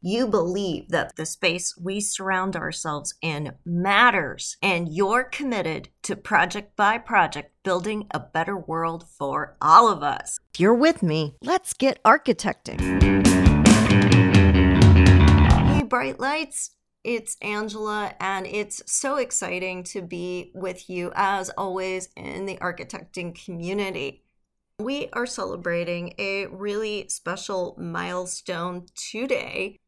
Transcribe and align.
you 0.00 0.26
believe 0.26 0.88
that 0.90 1.16
the 1.16 1.26
space 1.26 1.76
we 1.76 2.00
surround 2.00 2.54
ourselves 2.54 3.14
in 3.22 3.54
matters 3.64 4.56
and 4.62 4.88
you're 4.88 5.24
committed 5.24 5.88
to 6.02 6.14
project 6.14 6.76
by 6.76 6.98
project 6.98 7.52
building 7.62 8.06
a 8.10 8.20
better 8.20 8.56
world 8.56 9.06
for 9.08 9.56
all 9.60 9.88
of 9.88 10.02
us. 10.02 10.38
If 10.54 10.60
you're 10.60 10.74
with 10.74 11.02
me, 11.02 11.34
let's 11.42 11.72
get 11.72 12.02
architecting. 12.04 12.80
Hey, 15.74 15.82
bright 15.82 16.20
lights. 16.20 16.70
It's 17.02 17.36
Angela, 17.40 18.14
and 18.20 18.46
it's 18.46 18.82
so 18.86 19.16
exciting 19.16 19.84
to 19.84 20.02
be 20.02 20.50
with 20.54 20.90
you 20.90 21.12
as 21.14 21.50
always 21.50 22.08
in 22.16 22.46
the 22.46 22.56
architecting 22.56 23.34
community. 23.44 24.24
We 24.78 25.08
are 25.12 25.24
celebrating 25.24 26.14
a 26.18 26.46
really 26.46 27.08
special 27.08 27.76
milestone 27.78 28.86
today 28.94 29.78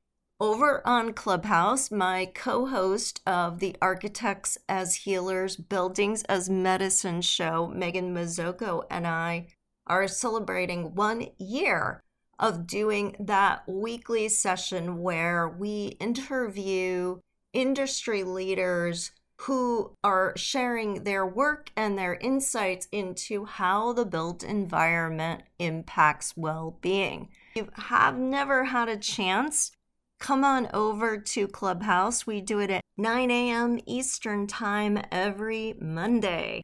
over 0.41 0.87
on 0.87 1.13
Clubhouse, 1.13 1.91
my 1.91 2.27
co 2.27 2.67
host 2.67 3.21
of 3.27 3.59
the 3.59 3.77
Architects 3.83 4.57
as 4.69 4.95
Healers, 4.97 5.57
Buildings 5.57 6.23
as 6.25 6.49
Medicine 6.49 7.23
show, 7.23 7.67
Megan 7.67 8.15
Mazzocco, 8.15 8.85
and 8.91 9.07
I 9.07 9.49
are 9.87 10.07
celebrating 10.07 10.95
one 10.95 11.29
year 11.39 12.03
of 12.39 12.67
doing 12.67 13.17
that 13.19 13.67
weekly 13.67 14.29
session 14.29 15.03
where 15.03 15.49
we 15.49 15.97
interview 15.99 17.19
industry 17.53 18.23
leaders 18.23 19.11
who 19.43 19.93
are 20.05 20.33
sharing 20.37 21.05
their 21.05 21.25
work 21.27 21.71
and 21.77 21.97
their 21.97 22.15
insights 22.15 22.87
into 22.93 23.45
how 23.45 23.93
the 23.93 24.05
built 24.05 24.43
environment 24.43 25.43
impacts 25.59 26.37
well 26.37 26.77
being. 26.81 27.29
You 27.55 27.69
have 27.75 28.19
never 28.19 28.65
had 28.65 28.89
a 28.89 28.97
chance 28.97 29.73
come 30.19 30.45
on 30.45 30.69
over 30.75 31.19
to 31.19 31.49
Clubhouse. 31.49 32.27
We 32.27 32.41
do 32.41 32.59
it 32.59 32.71
at 32.71 32.83
9 32.97 33.31
a.m. 33.31 33.79
Eastern 33.87 34.47
Time 34.47 35.01
every 35.11 35.75
Monday. 35.81 36.63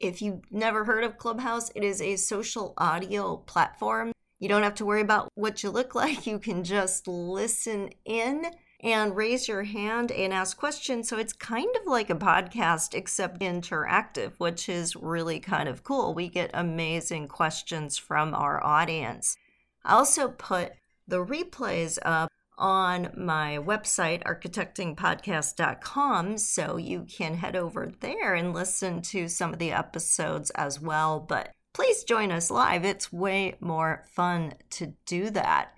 If 0.00 0.20
you've 0.20 0.50
never 0.50 0.84
heard 0.84 1.04
of 1.04 1.18
Clubhouse, 1.18 1.70
it 1.74 1.84
is 1.84 2.00
a 2.00 2.16
social 2.16 2.74
audio 2.78 3.36
platform. 3.36 4.12
You 4.40 4.48
don't 4.48 4.62
have 4.62 4.74
to 4.76 4.84
worry 4.84 5.00
about 5.00 5.28
what 5.34 5.62
you 5.62 5.70
look 5.70 5.94
like. 5.94 6.26
You 6.26 6.38
can 6.38 6.64
just 6.64 7.06
listen 7.06 7.90
in 8.04 8.46
and 8.80 9.16
raise 9.16 9.48
your 9.48 9.62
hand 9.62 10.12
and 10.12 10.32
ask 10.32 10.56
questions. 10.58 11.08
So 11.08 11.16
it's 11.16 11.32
kind 11.32 11.74
of 11.80 11.86
like 11.86 12.10
a 12.10 12.14
podcast, 12.14 12.94
except 12.94 13.40
interactive, 13.40 14.32
which 14.36 14.68
is 14.68 14.94
really 14.94 15.40
kind 15.40 15.68
of 15.68 15.84
cool. 15.84 16.12
We 16.12 16.28
get 16.28 16.50
amazing 16.52 17.28
questions 17.28 17.96
from 17.96 18.34
our 18.34 18.62
audience. 18.62 19.36
I 19.84 19.94
also 19.94 20.28
put 20.28 20.72
the 21.08 21.24
replays 21.24 21.98
up 22.02 22.28
on 22.56 23.10
my 23.16 23.58
website, 23.58 24.22
architectingpodcast.com. 24.24 26.38
So 26.38 26.76
you 26.76 27.04
can 27.08 27.34
head 27.34 27.56
over 27.56 27.90
there 28.00 28.34
and 28.34 28.54
listen 28.54 29.02
to 29.02 29.28
some 29.28 29.52
of 29.52 29.58
the 29.58 29.72
episodes 29.72 30.50
as 30.50 30.80
well. 30.80 31.18
But 31.20 31.50
please 31.72 32.04
join 32.04 32.30
us 32.30 32.50
live. 32.50 32.84
It's 32.84 33.12
way 33.12 33.56
more 33.60 34.04
fun 34.14 34.54
to 34.70 34.94
do 35.06 35.30
that. 35.30 35.70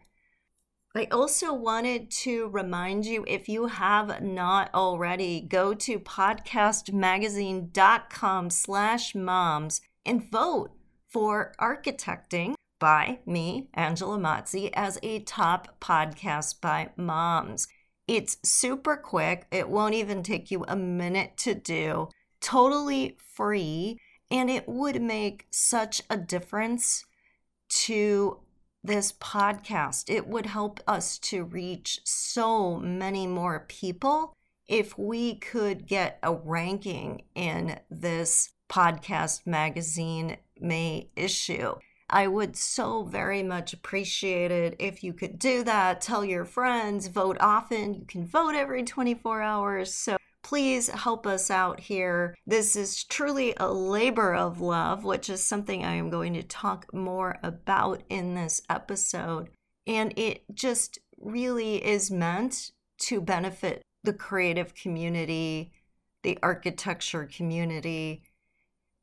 I 0.94 1.08
also 1.10 1.52
wanted 1.52 2.12
to 2.22 2.48
remind 2.48 3.04
you 3.04 3.24
if 3.28 3.50
you 3.50 3.66
have 3.66 4.22
not 4.22 4.70
already, 4.72 5.42
go 5.42 5.74
to 5.74 5.98
podcastmagazine.com 5.98 8.50
slash 8.50 9.14
moms 9.14 9.82
and 10.06 10.30
vote 10.30 10.70
for 11.10 11.52
architecting 11.60 12.54
by 12.78 13.18
me, 13.26 13.68
Angela 13.74 14.18
Mazzi, 14.18 14.70
as 14.74 14.98
a 15.02 15.20
top 15.20 15.80
podcast 15.80 16.60
by 16.60 16.90
moms. 16.96 17.68
It's 18.06 18.38
super 18.44 18.96
quick, 18.96 19.46
it 19.50 19.68
won't 19.68 19.94
even 19.94 20.22
take 20.22 20.50
you 20.50 20.64
a 20.68 20.76
minute 20.76 21.36
to 21.38 21.54
do, 21.54 22.08
totally 22.40 23.16
free, 23.34 23.98
and 24.30 24.48
it 24.50 24.68
would 24.68 25.00
make 25.00 25.46
such 25.50 26.02
a 26.08 26.16
difference 26.16 27.04
to 27.68 28.40
this 28.84 29.12
podcast. 29.12 30.04
It 30.08 30.28
would 30.28 30.46
help 30.46 30.80
us 30.86 31.18
to 31.18 31.44
reach 31.44 32.00
so 32.04 32.76
many 32.76 33.26
more 33.26 33.66
people 33.68 34.32
if 34.68 34.96
we 34.98 35.36
could 35.36 35.86
get 35.86 36.18
a 36.22 36.34
ranking 36.34 37.22
in 37.34 37.78
this 37.90 38.52
podcast 38.68 39.46
magazine 39.46 40.36
May 40.58 41.10
issue. 41.16 41.74
I 42.08 42.28
would 42.28 42.56
so 42.56 43.02
very 43.02 43.42
much 43.42 43.72
appreciate 43.72 44.50
it 44.50 44.76
if 44.78 45.02
you 45.02 45.12
could 45.12 45.38
do 45.38 45.64
that. 45.64 46.00
Tell 46.00 46.24
your 46.24 46.44
friends, 46.44 47.08
vote 47.08 47.36
often. 47.40 47.94
You 47.94 48.04
can 48.06 48.26
vote 48.26 48.54
every 48.54 48.84
24 48.84 49.42
hours. 49.42 49.92
So 49.92 50.16
please 50.42 50.88
help 50.88 51.26
us 51.26 51.50
out 51.50 51.80
here. 51.80 52.36
This 52.46 52.76
is 52.76 53.02
truly 53.02 53.54
a 53.56 53.72
labor 53.72 54.32
of 54.32 54.60
love, 54.60 55.02
which 55.02 55.28
is 55.28 55.44
something 55.44 55.84
I 55.84 55.94
am 55.94 56.08
going 56.08 56.34
to 56.34 56.44
talk 56.44 56.94
more 56.94 57.38
about 57.42 58.02
in 58.08 58.34
this 58.34 58.62
episode. 58.70 59.50
And 59.88 60.16
it 60.16 60.44
just 60.54 61.00
really 61.18 61.84
is 61.84 62.10
meant 62.12 62.70
to 62.98 63.20
benefit 63.20 63.82
the 64.04 64.12
creative 64.12 64.74
community, 64.76 65.72
the 66.22 66.38
architecture 66.42 67.28
community, 67.30 68.22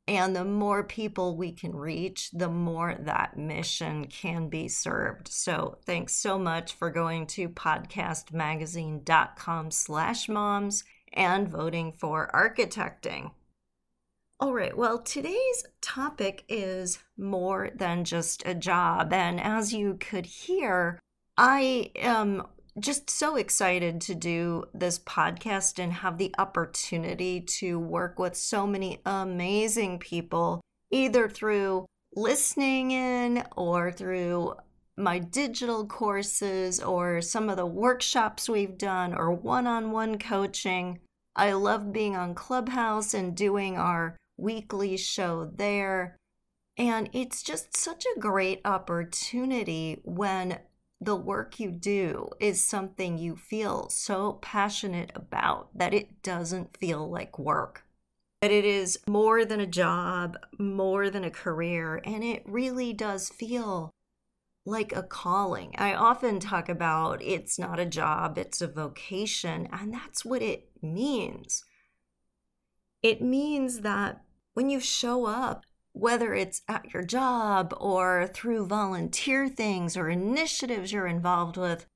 and 0.06 0.36
the 0.36 0.44
more 0.44 0.84
people 0.84 1.36
we 1.36 1.50
can 1.52 1.74
reach, 1.74 2.30
the 2.32 2.50
more 2.50 2.94
that 3.00 3.38
mission 3.38 4.04
can 4.06 4.48
be 4.48 4.68
served. 4.68 5.28
So 5.28 5.78
thanks 5.86 6.14
so 6.14 6.38
much 6.38 6.74
for 6.74 6.90
going 6.90 7.26
to 7.28 7.48
podcastmagazine.com 7.48 9.70
slash 9.70 10.28
moms 10.28 10.84
and 11.12 11.48
voting 11.48 11.92
for 11.92 12.28
architecting. 12.34 13.30
All 14.40 14.52
right, 14.52 14.76
well, 14.76 14.98
today's 14.98 15.64
topic 15.80 16.44
is 16.48 16.98
more 17.16 17.70
than 17.74 18.04
just 18.04 18.42
a 18.44 18.54
job. 18.54 19.12
And 19.12 19.40
as 19.40 19.72
you 19.72 19.96
could 19.98 20.26
hear, 20.26 20.98
I 21.38 21.92
am 21.94 22.42
just 22.78 23.08
so 23.08 23.36
excited 23.36 24.00
to 24.00 24.14
do 24.14 24.64
this 24.74 24.98
podcast 24.98 25.78
and 25.78 25.92
have 25.92 26.18
the 26.18 26.34
opportunity 26.38 27.40
to 27.40 27.78
work 27.78 28.18
with 28.18 28.36
so 28.36 28.66
many 28.66 29.00
amazing 29.06 29.98
people, 29.98 30.60
either 30.90 31.28
through 31.28 31.86
listening 32.16 32.90
in 32.90 33.44
or 33.56 33.92
through 33.92 34.54
my 34.96 35.18
digital 35.18 35.86
courses 35.86 36.80
or 36.80 37.20
some 37.20 37.48
of 37.48 37.56
the 37.56 37.66
workshops 37.66 38.48
we've 38.48 38.78
done 38.78 39.14
or 39.14 39.32
one 39.32 39.66
on 39.66 39.90
one 39.90 40.18
coaching. 40.18 41.00
I 41.36 41.52
love 41.52 41.92
being 41.92 42.16
on 42.16 42.34
Clubhouse 42.34 43.14
and 43.14 43.36
doing 43.36 43.76
our 43.76 44.16
weekly 44.36 44.96
show 44.96 45.50
there. 45.54 46.16
And 46.76 47.08
it's 47.12 47.42
just 47.42 47.76
such 47.76 48.04
a 48.04 48.20
great 48.20 48.60
opportunity 48.64 50.00
when 50.04 50.58
the 51.04 51.16
work 51.16 51.60
you 51.60 51.70
do 51.70 52.30
is 52.40 52.62
something 52.62 53.18
you 53.18 53.36
feel 53.36 53.88
so 53.90 54.34
passionate 54.40 55.12
about 55.14 55.68
that 55.76 55.92
it 55.92 56.22
doesn't 56.22 56.76
feel 56.76 57.08
like 57.08 57.38
work. 57.38 57.84
That 58.40 58.50
it 58.50 58.64
is 58.64 58.98
more 59.06 59.44
than 59.44 59.60
a 59.60 59.66
job, 59.66 60.36
more 60.58 61.10
than 61.10 61.24
a 61.24 61.30
career, 61.30 62.00
and 62.04 62.22
it 62.22 62.42
really 62.46 62.92
does 62.92 63.28
feel 63.28 63.90
like 64.66 64.92
a 64.92 65.02
calling. 65.02 65.74
I 65.76 65.94
often 65.94 66.40
talk 66.40 66.68
about 66.68 67.22
it's 67.22 67.58
not 67.58 67.78
a 67.78 67.86
job, 67.86 68.38
it's 68.38 68.62
a 68.62 68.66
vocation, 68.66 69.68
and 69.72 69.92
that's 69.92 70.24
what 70.24 70.42
it 70.42 70.68
means. 70.82 71.64
It 73.02 73.20
means 73.20 73.80
that 73.80 74.22
when 74.54 74.70
you 74.70 74.80
show 74.80 75.26
up 75.26 75.64
whether 75.94 76.34
it's 76.34 76.60
at 76.68 76.92
your 76.92 77.04
job 77.04 77.72
or 77.80 78.28
through 78.34 78.66
volunteer 78.66 79.48
things 79.48 79.96
or 79.96 80.10
initiatives 80.10 80.92
you're 80.92 81.06
involved 81.06 81.56
with, 81.56 81.86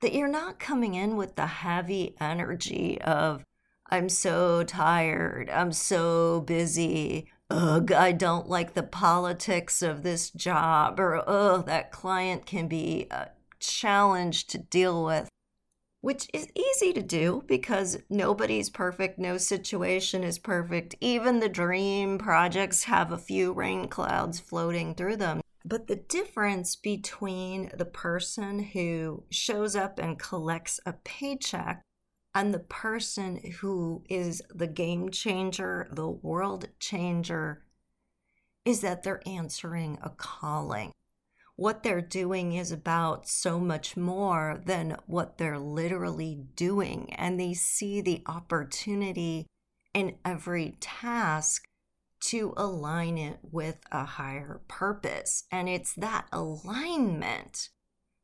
that 0.00 0.14
you're 0.14 0.28
not 0.28 0.60
coming 0.60 0.94
in 0.94 1.16
with 1.16 1.34
the 1.34 1.46
heavy 1.46 2.14
energy 2.20 3.00
of, 3.02 3.44
I'm 3.90 4.08
so 4.08 4.62
tired, 4.62 5.50
I'm 5.50 5.72
so 5.72 6.42
busy, 6.42 7.26
ugh, 7.50 7.90
I 7.90 8.12
don't 8.12 8.48
like 8.48 8.74
the 8.74 8.84
politics 8.84 9.82
of 9.82 10.04
this 10.04 10.30
job, 10.30 11.00
or 11.00 11.28
ugh, 11.28 11.66
that 11.66 11.90
client 11.90 12.46
can 12.46 12.68
be 12.68 13.08
uh, 13.10 13.16
a 13.16 13.28
challenge 13.58 14.46
to 14.46 14.58
deal 14.58 15.04
with 15.04 15.28
which 16.02 16.28
is 16.34 16.48
easy 16.54 16.92
to 16.92 17.00
do 17.00 17.42
because 17.46 17.98
nobody's 18.10 18.68
perfect, 18.68 19.18
no 19.18 19.38
situation 19.38 20.22
is 20.24 20.38
perfect. 20.38 20.96
Even 21.00 21.40
the 21.40 21.48
dream 21.48 22.18
projects 22.18 22.84
have 22.84 23.12
a 23.12 23.18
few 23.18 23.52
rain 23.52 23.88
clouds 23.88 24.38
floating 24.38 24.94
through 24.94 25.16
them. 25.16 25.40
But 25.64 25.86
the 25.86 25.96
difference 25.96 26.74
between 26.74 27.70
the 27.72 27.84
person 27.84 28.58
who 28.58 29.22
shows 29.30 29.76
up 29.76 30.00
and 30.00 30.18
collects 30.18 30.80
a 30.84 30.92
paycheck 30.92 31.82
and 32.34 32.52
the 32.52 32.58
person 32.58 33.36
who 33.60 34.02
is 34.08 34.42
the 34.52 34.66
game 34.66 35.10
changer, 35.10 35.86
the 35.92 36.08
world 36.08 36.68
changer, 36.80 37.62
is 38.64 38.80
that 38.80 39.04
they're 39.04 39.22
answering 39.26 39.98
a 40.02 40.10
calling. 40.10 40.92
What 41.62 41.84
they're 41.84 42.00
doing 42.00 42.54
is 42.54 42.72
about 42.72 43.28
so 43.28 43.60
much 43.60 43.96
more 43.96 44.60
than 44.66 44.96
what 45.06 45.38
they're 45.38 45.60
literally 45.60 46.42
doing, 46.56 47.14
and 47.14 47.38
they 47.38 47.54
see 47.54 48.00
the 48.00 48.20
opportunity 48.26 49.46
in 49.94 50.16
every 50.24 50.76
task 50.80 51.62
to 52.22 52.52
align 52.56 53.16
it 53.16 53.38
with 53.48 53.76
a 53.92 54.04
higher 54.04 54.62
purpose. 54.66 55.44
And 55.52 55.68
it's 55.68 55.94
that 55.94 56.26
alignment 56.32 57.68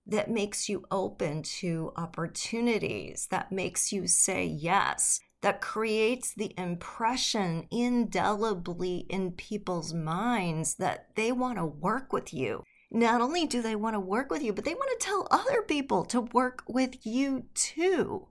that 0.04 0.28
makes 0.28 0.68
you 0.68 0.84
open 0.90 1.44
to 1.60 1.92
opportunities, 1.94 3.28
that 3.30 3.52
makes 3.52 3.92
you 3.92 4.08
say 4.08 4.46
yes, 4.46 5.20
that 5.42 5.60
creates 5.60 6.34
the 6.34 6.52
impression 6.58 7.68
indelibly 7.70 9.06
in 9.08 9.30
people's 9.30 9.94
minds 9.94 10.74
that 10.80 11.14
they 11.14 11.30
want 11.30 11.58
to 11.58 11.64
work 11.64 12.12
with 12.12 12.34
you. 12.34 12.64
Not 12.90 13.20
only 13.20 13.46
do 13.46 13.60
they 13.60 13.76
want 13.76 13.94
to 13.94 14.00
work 14.00 14.30
with 14.30 14.42
you, 14.42 14.52
but 14.52 14.64
they 14.64 14.74
want 14.74 14.98
to 14.98 15.06
tell 15.06 15.28
other 15.30 15.62
people 15.62 16.04
to 16.06 16.22
work 16.22 16.62
with 16.66 17.06
you 17.06 17.44
too. 17.54 18.28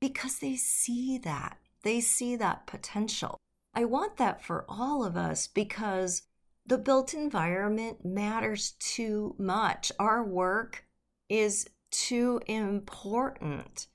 Because 0.00 0.38
they 0.38 0.56
see 0.56 1.18
that. 1.18 1.58
They 1.82 2.00
see 2.00 2.36
that 2.36 2.66
potential. 2.66 3.38
I 3.74 3.84
want 3.84 4.18
that 4.18 4.44
for 4.44 4.66
all 4.68 5.04
of 5.04 5.16
us 5.16 5.46
because 5.46 6.22
the 6.66 6.78
built 6.78 7.14
environment 7.14 8.04
matters 8.04 8.72
too 8.78 9.34
much. 9.38 9.90
Our 9.98 10.22
work 10.22 10.84
is 11.28 11.66
too 11.90 12.40
important 12.46 13.86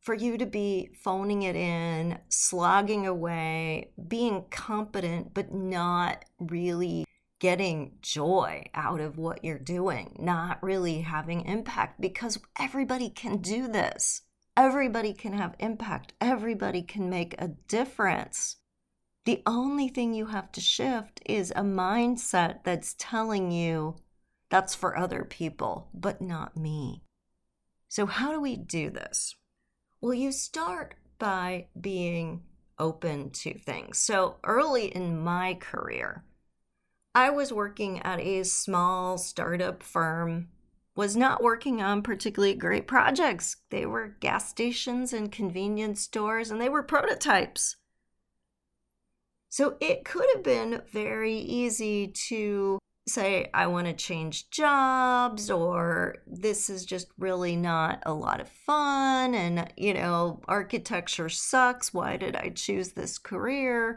for 0.00 0.14
you 0.14 0.38
to 0.38 0.46
be 0.46 0.90
phoning 1.02 1.42
it 1.42 1.56
in, 1.56 2.18
slogging 2.28 3.06
away, 3.06 3.90
being 4.08 4.44
competent, 4.50 5.34
but 5.34 5.52
not 5.52 6.24
really 6.38 7.04
getting 7.38 7.92
joy 8.00 8.64
out 8.74 9.00
of 9.00 9.18
what 9.18 9.44
you're 9.44 9.58
doing, 9.58 10.16
not 10.18 10.62
really 10.62 11.02
having 11.02 11.44
impact 11.44 12.00
because 12.00 12.38
everybody 12.58 13.10
can 13.10 13.38
do 13.38 13.68
this. 13.68 14.22
Everybody 14.56 15.12
can 15.12 15.34
have 15.34 15.54
impact. 15.58 16.14
Everybody 16.20 16.82
can 16.82 17.10
make 17.10 17.34
a 17.38 17.48
difference. 17.68 18.56
The 19.26 19.42
only 19.44 19.88
thing 19.88 20.14
you 20.14 20.26
have 20.26 20.50
to 20.52 20.60
shift 20.60 21.20
is 21.26 21.50
a 21.50 21.62
mindset 21.62 22.64
that's 22.64 22.94
telling 22.98 23.50
you 23.50 23.96
that's 24.48 24.74
for 24.74 24.96
other 24.96 25.24
people, 25.24 25.88
but 25.92 26.22
not 26.22 26.56
me. 26.56 27.02
So, 27.88 28.06
how 28.06 28.32
do 28.32 28.40
we 28.40 28.56
do 28.56 28.90
this? 28.90 29.34
Well, 30.00 30.14
you 30.14 30.30
start 30.30 30.94
by 31.18 31.66
being 31.78 32.42
open 32.78 33.30
to 33.30 33.58
things. 33.58 33.98
So, 33.98 34.36
early 34.44 34.86
in 34.86 35.18
my 35.18 35.54
career, 35.54 36.24
I 37.16 37.30
was 37.30 37.50
working 37.50 38.02
at 38.02 38.20
a 38.20 38.42
small 38.42 39.16
startup 39.16 39.82
firm, 39.82 40.48
was 40.94 41.16
not 41.16 41.42
working 41.42 41.80
on 41.80 42.02
particularly 42.02 42.54
great 42.54 42.86
projects. 42.86 43.56
They 43.70 43.86
were 43.86 44.18
gas 44.20 44.50
stations 44.50 45.14
and 45.14 45.32
convenience 45.32 46.02
stores, 46.02 46.50
and 46.50 46.60
they 46.60 46.68
were 46.68 46.82
prototypes. 46.82 47.76
So 49.48 49.78
it 49.80 50.04
could 50.04 50.26
have 50.34 50.44
been 50.44 50.82
very 50.92 51.38
easy 51.38 52.08
to 52.28 52.78
say, 53.08 53.48
I 53.54 53.66
want 53.68 53.86
to 53.86 53.94
change 53.94 54.50
jobs, 54.50 55.50
or 55.50 56.16
this 56.26 56.68
is 56.68 56.84
just 56.84 57.06
really 57.16 57.56
not 57.56 58.02
a 58.04 58.12
lot 58.12 58.42
of 58.42 58.50
fun, 58.50 59.34
and, 59.34 59.72
you 59.78 59.94
know, 59.94 60.42
architecture 60.46 61.30
sucks. 61.30 61.94
Why 61.94 62.18
did 62.18 62.36
I 62.36 62.50
choose 62.50 62.90
this 62.90 63.16
career? 63.16 63.96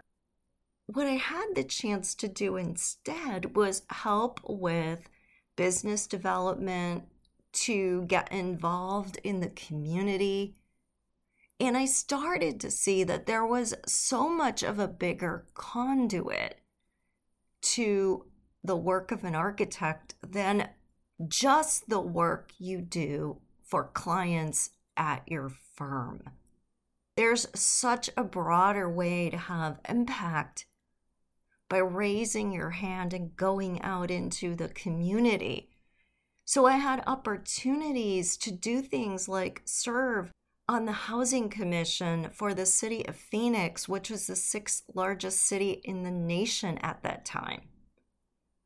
What 0.92 1.06
I 1.06 1.18
had 1.18 1.54
the 1.54 1.64
chance 1.64 2.16
to 2.16 2.28
do 2.28 2.56
instead 2.56 3.56
was 3.56 3.84
help 3.92 4.40
with 4.44 5.08
business 5.56 6.08
development, 6.08 7.04
to 7.52 8.06
get 8.06 8.32
involved 8.32 9.20
in 9.24 9.40
the 9.40 9.50
community, 9.50 10.56
and 11.60 11.78
I 11.78 11.86
started 11.86 12.60
to 12.62 12.72
see 12.72 13.04
that 13.04 13.28
there 13.28 13.46
was 13.46 13.76
so 13.86 14.30
much 14.30 14.64
of 14.64 14.80
a 14.80 14.88
bigger 14.88 15.46
conduit 15.54 16.60
to 17.62 18.26
the 18.64 18.76
work 18.76 19.12
of 19.12 19.24
an 19.24 19.36
architect 19.36 20.16
than 20.28 20.70
just 21.28 21.88
the 21.88 22.02
work 22.02 22.52
you 22.58 22.82
do 22.82 23.42
for 23.62 23.84
clients 23.84 24.72
at 24.98 25.22
your 25.28 25.52
firm. 25.76 26.24
There's 27.16 27.46
such 27.54 28.10
a 28.18 28.24
broader 28.24 28.90
way 28.90 29.30
to 29.30 29.38
have 29.38 29.82
impact 29.88 30.66
by 31.70 31.78
raising 31.78 32.52
your 32.52 32.72
hand 32.72 33.14
and 33.14 33.36
going 33.36 33.82
out 33.82 34.10
into 34.10 34.56
the 34.56 34.70
community. 34.70 35.70
So 36.44 36.66
I 36.66 36.78
had 36.78 37.04
opportunities 37.06 38.36
to 38.38 38.52
do 38.52 38.82
things 38.82 39.30
like 39.30 39.62
serve 39.66 40.32
on 40.68 40.86
the 40.86 40.92
Housing 40.92 41.50
Commission 41.50 42.30
for 42.32 42.54
the 42.54 42.66
city 42.66 43.08
of 43.08 43.16
Phoenix, 43.16 43.88
which 43.88 44.10
was 44.10 44.28
the 44.28 44.36
sixth 44.36 44.84
largest 44.94 45.46
city 45.46 45.82
in 45.84 46.04
the 46.04 46.12
nation 46.12 46.80
at 46.80 47.04
that 47.04 47.24
time. 47.24 47.62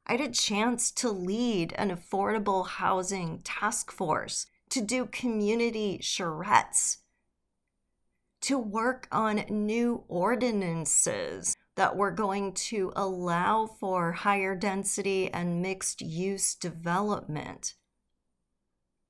I 0.07 0.13
had 0.13 0.21
a 0.21 0.29
chance 0.29 0.91
to 0.91 1.09
lead 1.09 1.73
an 1.77 1.89
affordable 1.89 2.67
housing 2.67 3.39
task 3.39 3.91
force, 3.91 4.47
to 4.69 4.81
do 4.81 5.05
community 5.05 5.99
charrettes, 6.01 6.97
to 8.41 8.57
work 8.57 9.07
on 9.11 9.45
new 9.49 10.03
ordinances 10.09 11.55
that 11.75 11.95
were 11.95 12.11
going 12.11 12.53
to 12.53 12.91
allow 12.95 13.65
for 13.65 14.11
higher 14.11 14.55
density 14.55 15.31
and 15.31 15.61
mixed 15.61 16.01
use 16.01 16.55
development. 16.55 17.75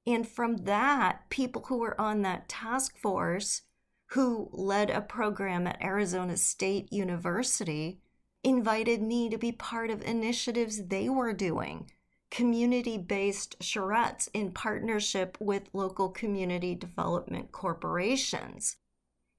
And 0.06 0.28
from 0.28 0.58
that, 0.66 1.30
people 1.30 1.64
who 1.68 1.78
were 1.78 2.00
on 2.00 2.22
that 2.22 2.50
task 2.50 2.98
force 2.98 3.62
who 4.08 4.50
led 4.52 4.90
a 4.90 5.02
program 5.02 5.66
at 5.66 5.82
Arizona 5.82 6.38
State 6.38 6.92
University 6.94 8.00
invited 8.44 9.02
me 9.02 9.30
to 9.30 9.38
be 9.38 9.52
part 9.52 9.90
of 9.90 10.04
initiatives 10.04 10.88
they 10.88 11.10
were 11.10 11.34
doing, 11.34 11.90
community 12.30 12.98
based 12.98 13.58
charrettes 13.60 14.30
in 14.34 14.52
partnership 14.52 15.38
with 15.40 15.70
local 15.74 16.10
community 16.10 16.76
development 16.76 17.52
corporations. 17.52 18.76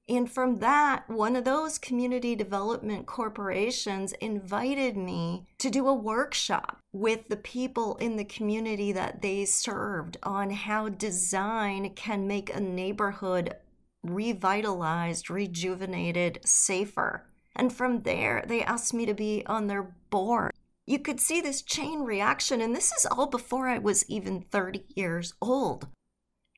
And 0.09 0.31
from 0.31 0.59
that, 0.59 1.09
one 1.09 1.35
of 1.35 1.45
those 1.45 1.79
community 1.79 2.37
development 2.37 3.07
corporations 3.07 4.13
invited 4.21 4.97
me 4.97 5.47
to 5.59 5.71
do 5.71 5.89
a 5.89 5.95
workshop 5.95 6.79
with 6.93 7.29
the 7.29 7.37
people 7.37 7.97
in 7.97 8.17
the 8.17 8.25
community 8.25 8.93
that 8.93 9.23
they 9.23 9.47
served 9.47 10.19
on 10.23 10.51
how 10.51 10.91
design 10.91 11.95
can 11.95 12.27
make 12.27 12.55
a 12.55 12.61
neighborhood 12.61 13.55
revitalized, 14.03 15.31
rejuvenated, 15.31 16.41
safer. 16.45 17.27
And 17.57 17.73
from 17.73 18.03
there, 18.03 18.45
they 18.47 18.63
asked 18.63 18.93
me 18.93 19.07
to 19.07 19.15
be 19.15 19.43
on 19.47 19.69
their 19.69 19.95
board. 20.11 20.53
You 20.87 20.99
could 20.99 21.19
see 21.19 21.41
this 21.41 21.63
chain 21.63 22.01
reaction, 22.01 22.61
and 22.61 22.77
this 22.77 22.93
is 22.93 23.07
all 23.07 23.27
before 23.27 23.69
I 23.69 23.79
was 23.79 24.05
even 24.11 24.43
30 24.43 24.85
years 24.95 25.33
old. 25.41 25.89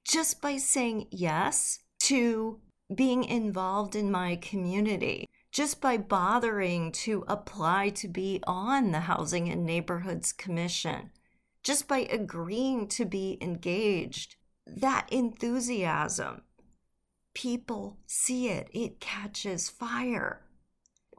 Just 0.04 0.40
by 0.40 0.56
saying 0.56 1.06
yes 1.12 1.78
to 2.00 2.60
being 2.94 3.24
involved 3.24 3.96
in 3.96 4.10
my 4.10 4.36
community 4.36 5.28
just 5.56 5.80
by 5.80 5.96
bothering 5.96 6.92
to 6.92 7.24
apply 7.26 7.88
to 7.88 8.08
be 8.08 8.40
on 8.46 8.92
the 8.92 9.00
Housing 9.00 9.48
and 9.48 9.64
Neighborhoods 9.64 10.32
Commission, 10.32 11.10
just 11.62 11.88
by 11.88 12.00
agreeing 12.00 12.88
to 12.88 13.06
be 13.06 13.38
engaged. 13.40 14.36
That 14.66 15.06
enthusiasm, 15.10 16.42
people 17.32 17.96
see 18.06 18.50
it, 18.50 18.68
it 18.72 19.00
catches 19.00 19.70
fire. 19.70 20.42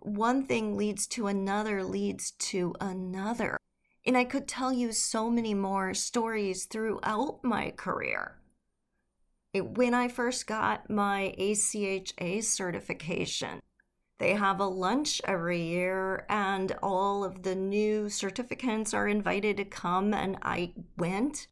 One 0.04 0.46
thing 0.46 0.78
leads 0.78 1.08
to 1.08 1.26
another, 1.26 1.84
leads 1.84 2.32
to 2.32 2.76
another. 2.80 3.58
And 4.06 4.16
I 4.16 4.24
could 4.24 4.48
tell 4.48 4.72
you 4.72 4.92
so 4.92 5.30
many 5.32 5.54
more 5.54 5.94
stories 5.94 6.66
throughout 6.66 7.40
my 7.44 7.72
career 7.72 8.38
when 9.62 9.94
I 9.94 10.08
first 10.08 10.48
got 10.48 10.90
my 10.90 11.36
ACHA 11.38 12.44
certification, 12.44 13.62
they 14.20 14.34
have 14.34 14.60
a 14.60 14.66
lunch 14.66 15.22
every 15.26 15.62
year, 15.62 16.26
and 16.28 16.76
all 16.82 17.24
of 17.24 17.44
the 17.44 17.56
new 17.56 18.06
certificants 18.06 18.94
are 18.94 19.08
invited 19.08 19.58
to 19.58 19.66
come. 19.66 20.14
And 20.14 20.38
I 20.42 20.74
went 20.98 21.48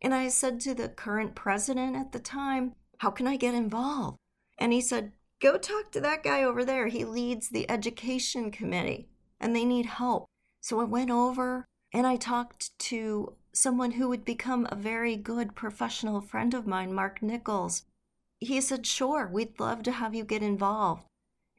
and 0.00 0.14
I 0.14 0.28
said 0.28 0.60
to 0.60 0.74
the 0.74 0.88
current 0.88 1.34
president 1.34 1.96
at 1.96 2.12
the 2.12 2.20
time, 2.20 2.74
How 2.98 3.10
can 3.10 3.26
I 3.26 3.36
get 3.36 3.54
involved? 3.54 4.18
And 4.58 4.72
he 4.72 4.80
said, 4.80 5.12
Go 5.40 5.58
talk 5.58 5.90
to 5.92 6.00
that 6.00 6.22
guy 6.22 6.44
over 6.44 6.64
there. 6.64 6.86
He 6.86 7.04
leads 7.04 7.48
the 7.48 7.70
education 7.70 8.50
committee 8.50 9.08
and 9.40 9.54
they 9.54 9.64
need 9.64 9.86
help. 9.86 10.26
So 10.60 10.80
I 10.80 10.84
went 10.84 11.10
over 11.10 11.66
And 11.92 12.06
I 12.06 12.16
talked 12.16 12.78
to 12.78 13.34
someone 13.56 13.92
who 13.92 14.08
would 14.08 14.24
become 14.24 14.66
a 14.70 14.76
very 14.76 15.16
good 15.16 15.54
professional 15.54 16.20
friend 16.20 16.54
of 16.54 16.66
mine, 16.66 16.92
Mark 16.92 17.22
Nichols. 17.22 17.84
He 18.38 18.60
said, 18.60 18.86
Sure, 18.86 19.26
we'd 19.26 19.58
love 19.58 19.82
to 19.84 19.92
have 19.92 20.14
you 20.14 20.24
get 20.24 20.42
involved. 20.42 21.04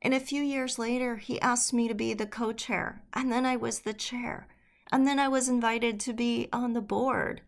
And 0.01 0.13
a 0.13 0.19
few 0.19 0.43
years 0.43 0.77
later, 0.77 1.15
he 1.15 1.41
asked 1.41 1.73
me 1.73 1.87
to 1.87 1.95
be 1.95 2.13
the 2.13 2.27
co 2.27 2.53
chair, 2.53 3.01
and 3.13 3.31
then 3.31 3.45
I 3.45 3.55
was 3.55 3.79
the 3.79 3.93
chair, 3.93 4.47
and 4.91 5.07
then 5.07 5.17
I 5.17 5.27
was 5.27 5.49
invited 5.49 5.99
to 6.01 6.13
be 6.13 6.49
on 6.53 6.73
the 6.73 6.81
board. 6.81 7.41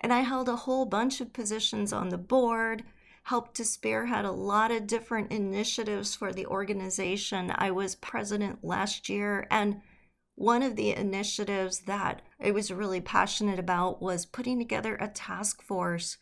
And 0.00 0.12
I 0.12 0.20
held 0.20 0.48
a 0.48 0.56
whole 0.56 0.84
bunch 0.84 1.20
of 1.20 1.32
positions 1.32 1.92
on 1.92 2.08
the 2.08 2.18
board, 2.18 2.82
helped 3.24 3.54
to 3.54 3.64
spearhead 3.64 4.24
a 4.24 4.32
lot 4.32 4.72
of 4.72 4.88
different 4.88 5.30
initiatives 5.30 6.16
for 6.16 6.32
the 6.32 6.46
organization. 6.46 7.52
I 7.54 7.70
was 7.70 7.94
president 7.94 8.64
last 8.64 9.08
year, 9.08 9.46
and 9.48 9.80
one 10.42 10.60
of 10.60 10.74
the 10.74 10.90
initiatives 10.90 11.82
that 11.82 12.20
I 12.44 12.50
was 12.50 12.72
really 12.72 13.00
passionate 13.00 13.60
about 13.60 14.02
was 14.02 14.26
putting 14.26 14.58
together 14.58 14.96
a 14.96 15.06
task 15.06 15.62
force 15.62 16.18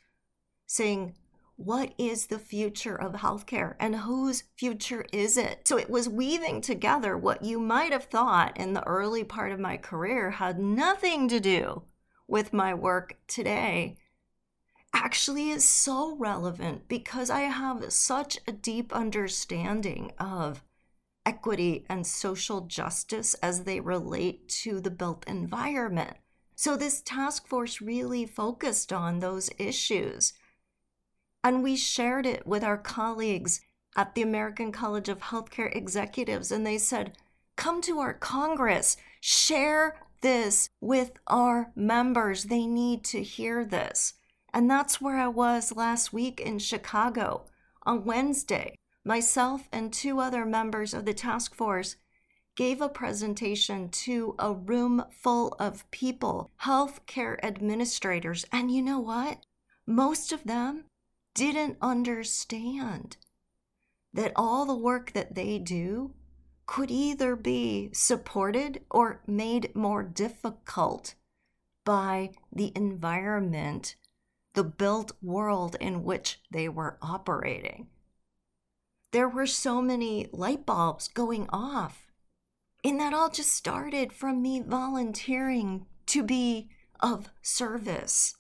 saying, 0.66 1.14
what 1.56 1.94
is 1.96 2.26
the 2.26 2.38
future 2.38 2.94
of 2.94 3.14
healthcare 3.14 3.76
and 3.80 3.96
whose 3.96 4.44
future 4.58 5.06
is 5.10 5.38
it? 5.38 5.66
So 5.66 5.78
it 5.78 5.88
was 5.88 6.06
weaving 6.06 6.60
together 6.60 7.16
what 7.16 7.42
you 7.42 7.58
might 7.58 7.92
have 7.92 8.04
thought 8.04 8.58
in 8.58 8.74
the 8.74 8.86
early 8.86 9.24
part 9.24 9.52
of 9.52 9.58
my 9.58 9.78
career 9.78 10.32
had 10.32 10.58
nothing 10.58 11.26
to 11.28 11.40
do 11.40 11.84
with 12.28 12.52
my 12.52 12.74
work 12.74 13.16
today 13.26 13.96
actually 14.92 15.48
is 15.48 15.66
so 15.66 16.14
relevant 16.16 16.88
because 16.88 17.30
I 17.30 17.40
have 17.40 17.90
such 17.90 18.38
a 18.46 18.52
deep 18.52 18.92
understanding 18.92 20.12
of 20.18 20.62
equity 21.30 21.86
and 21.88 22.04
social 22.04 22.62
justice 22.62 23.34
as 23.34 23.62
they 23.62 23.78
relate 23.78 24.48
to 24.48 24.80
the 24.80 24.90
built 24.90 25.24
environment. 25.28 26.16
So, 26.56 26.76
this 26.76 27.00
task 27.00 27.46
force 27.46 27.80
really 27.80 28.26
focused 28.26 28.92
on 28.92 29.20
those 29.20 29.48
issues. 29.56 30.32
And 31.44 31.62
we 31.62 31.76
shared 31.76 32.26
it 32.26 32.46
with 32.48 32.64
our 32.64 32.76
colleagues 32.76 33.60
at 33.96 34.14
the 34.14 34.22
American 34.22 34.72
College 34.72 35.08
of 35.08 35.20
Healthcare 35.20 35.74
Executives, 35.74 36.50
and 36.50 36.66
they 36.66 36.78
said, 36.78 37.16
Come 37.54 37.80
to 37.82 38.00
our 38.00 38.14
Congress, 38.14 38.96
share 39.20 40.00
this 40.20 40.68
with 40.80 41.12
our 41.28 41.70
members. 41.76 42.44
They 42.44 42.66
need 42.66 43.04
to 43.04 43.22
hear 43.22 43.64
this. 43.64 44.14
And 44.52 44.68
that's 44.68 45.00
where 45.00 45.18
I 45.18 45.28
was 45.28 45.76
last 45.76 46.12
week 46.12 46.40
in 46.40 46.58
Chicago 46.58 47.46
on 47.84 48.04
Wednesday. 48.04 48.79
Myself 49.04 49.68
and 49.72 49.92
two 49.92 50.20
other 50.20 50.44
members 50.44 50.92
of 50.92 51.04
the 51.04 51.14
task 51.14 51.54
force 51.54 51.96
gave 52.54 52.82
a 52.82 52.88
presentation 52.88 53.88
to 53.88 54.34
a 54.38 54.52
room 54.52 55.04
full 55.10 55.54
of 55.58 55.90
people, 55.90 56.50
healthcare 56.62 57.42
administrators. 57.42 58.44
And 58.52 58.70
you 58.70 58.82
know 58.82 58.98
what? 58.98 59.46
Most 59.86 60.32
of 60.32 60.44
them 60.44 60.84
didn't 61.34 61.78
understand 61.80 63.16
that 64.12 64.32
all 64.36 64.66
the 64.66 64.74
work 64.74 65.12
that 65.12 65.34
they 65.34 65.58
do 65.58 66.12
could 66.66 66.90
either 66.90 67.34
be 67.34 67.90
supported 67.92 68.82
or 68.90 69.22
made 69.26 69.74
more 69.74 70.02
difficult 70.02 71.14
by 71.84 72.30
the 72.52 72.72
environment, 72.76 73.96
the 74.54 74.64
built 74.64 75.12
world 75.22 75.76
in 75.80 76.04
which 76.04 76.40
they 76.50 76.68
were 76.68 76.98
operating. 77.00 77.88
There 79.12 79.28
were 79.28 79.46
so 79.46 79.82
many 79.82 80.28
light 80.32 80.64
bulbs 80.64 81.08
going 81.08 81.48
off. 81.52 82.06
And 82.84 82.98
that 83.00 83.12
all 83.12 83.28
just 83.28 83.52
started 83.52 84.12
from 84.12 84.40
me 84.40 84.60
volunteering 84.60 85.86
to 86.06 86.22
be 86.22 86.70
of 87.00 87.28
service 87.42 88.36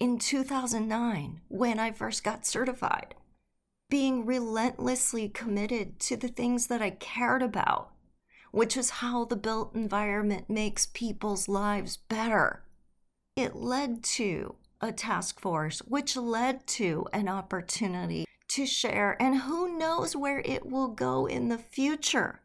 in 0.00 0.18
2009 0.18 1.40
when 1.48 1.78
I 1.78 1.92
first 1.92 2.24
got 2.24 2.44
certified, 2.44 3.14
being 3.88 4.26
relentlessly 4.26 5.28
committed 5.28 5.98
to 6.00 6.16
the 6.16 6.28
things 6.28 6.66
that 6.66 6.82
I 6.82 6.90
cared 6.90 7.42
about, 7.42 7.92
which 8.50 8.76
is 8.76 8.90
how 8.90 9.24
the 9.24 9.36
built 9.36 9.74
environment 9.74 10.50
makes 10.50 10.86
people's 10.86 11.48
lives 11.48 11.96
better. 11.96 12.64
It 13.36 13.54
led 13.54 14.02
to 14.04 14.56
a 14.80 14.92
task 14.92 15.40
force, 15.40 15.78
which 15.80 16.16
led 16.16 16.66
to 16.66 17.06
an 17.12 17.28
opportunity 17.28 18.26
to 18.54 18.66
share, 18.66 19.20
and 19.20 19.36
who 19.36 19.76
knows 19.76 20.14
where 20.14 20.40
it 20.44 20.64
will 20.64 20.86
go 20.86 21.26
in 21.26 21.48
the 21.48 21.58
future. 21.58 22.40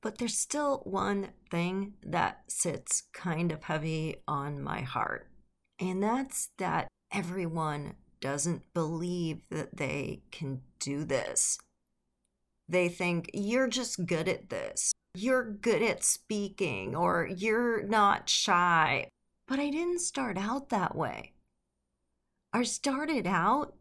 But 0.00 0.18
there's 0.18 0.36
still 0.36 0.78
one 0.84 1.28
thing 1.52 1.94
that 2.04 2.42
sits 2.48 3.04
kind 3.12 3.52
of 3.52 3.62
heavy 3.62 4.16
on 4.26 4.60
my 4.60 4.80
heart. 4.80 5.28
And 5.78 6.02
that's 6.02 6.50
that 6.58 6.88
everyone 7.12 7.94
doesn't 8.20 8.74
believe 8.74 9.42
that 9.50 9.76
they 9.76 10.22
can 10.32 10.62
do 10.80 11.04
this. 11.04 11.58
They 12.68 12.88
think 12.88 13.30
you're 13.32 13.68
just 13.68 14.04
good 14.04 14.28
at 14.28 14.50
this. 14.50 14.92
You're 15.14 15.44
good 15.48 15.82
at 15.82 16.02
speaking, 16.02 16.96
or 16.96 17.28
you're 17.32 17.84
not 17.84 18.28
shy. 18.28 19.06
But 19.46 19.60
I 19.60 19.70
didn't 19.70 20.00
start 20.00 20.36
out 20.36 20.70
that 20.70 20.96
way. 20.96 21.34
I 22.52 22.64
started 22.64 23.28
out 23.28 23.74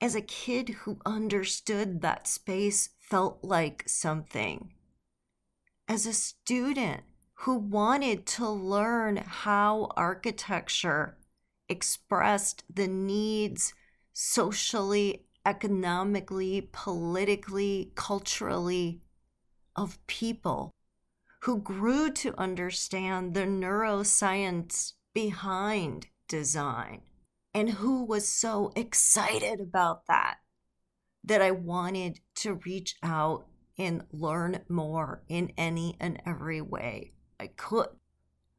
as 0.00 0.14
a 0.14 0.20
kid 0.20 0.68
who 0.68 0.98
understood 1.04 2.00
that 2.00 2.26
space 2.26 2.90
felt 3.00 3.42
like 3.42 3.82
something. 3.86 4.72
As 5.88 6.06
a 6.06 6.12
student 6.12 7.02
who 7.34 7.56
wanted 7.56 8.26
to 8.26 8.48
learn 8.48 9.16
how 9.16 9.90
architecture 9.96 11.16
expressed 11.68 12.64
the 12.72 12.86
needs 12.86 13.74
socially, 14.12 15.26
economically, 15.44 16.68
politically, 16.72 17.92
culturally 17.94 19.00
of 19.74 20.04
people 20.06 20.72
who 21.42 21.60
grew 21.60 22.10
to 22.10 22.38
understand 22.38 23.34
the 23.34 23.46
neuroscience 23.46 24.92
behind 25.14 26.08
design 26.28 27.00
and 27.54 27.70
who 27.70 28.04
was 28.04 28.28
so 28.28 28.72
excited 28.76 29.60
about 29.60 30.06
that 30.06 30.38
that 31.24 31.42
I 31.42 31.50
wanted 31.50 32.20
to 32.36 32.60
reach 32.64 32.96
out 33.02 33.46
and 33.76 34.04
learn 34.12 34.60
more 34.68 35.22
in 35.28 35.52
any 35.56 35.96
and 36.00 36.20
every 36.26 36.60
way 36.60 37.12
I 37.38 37.48
could. 37.48 37.88